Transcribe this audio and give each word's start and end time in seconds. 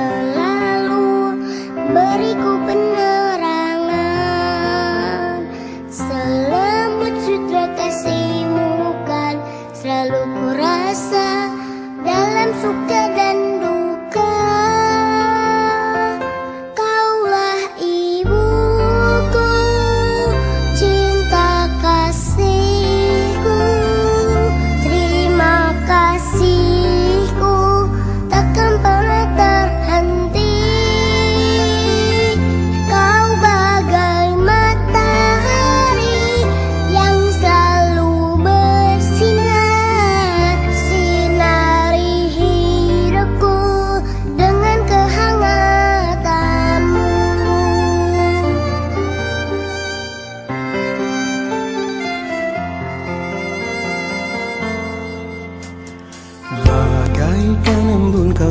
selalu 0.00 1.36
beriku 1.92 2.59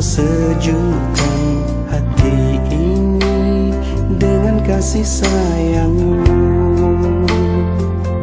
sejukkan 0.00 1.40
hati 1.92 2.56
ini 2.72 3.68
dengan 4.16 4.64
kasih 4.64 5.04
sayangmu. 5.04 6.24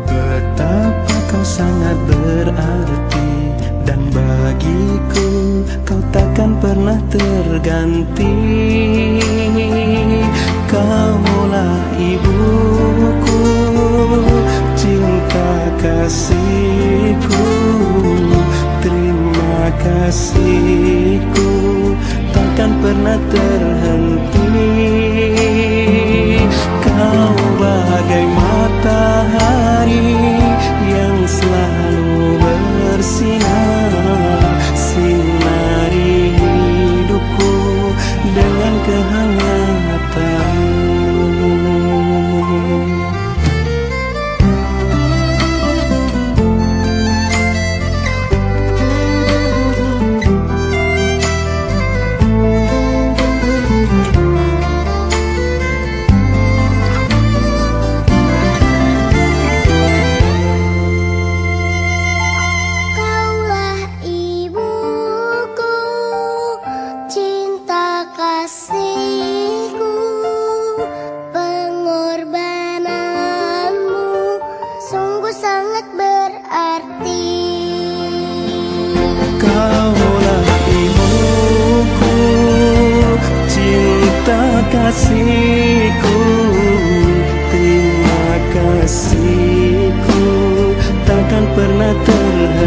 Betapa 0.09 1.17
kau 1.29 1.45
sangat 1.45 1.93
berarti 2.09 3.29
dan 3.85 4.01
bagiku 4.09 5.61
kau 5.85 6.01
takkan 6.09 6.57
pernah 6.57 6.97
terganti. 7.13 8.33
Kaulah 10.65 11.77
ibuku 12.01 12.66
kasihku 20.07 21.51
takkan 22.31 22.71
pernah 22.79 23.19
terhenti. 23.27 24.47
Kau 26.79 27.35
bagai 27.59 28.46
kasihku 84.69 86.19
Terima 87.47 88.31
kasihku, 88.53 90.25
takkan 91.07 91.43
pernah 91.55 91.93
ter 92.03 92.66